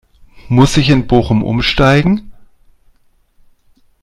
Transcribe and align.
Muss 0.49 0.77
ich 0.77 0.89
in 0.89 1.05
Bochum 1.05 1.43
Umsteigen? 1.43 2.33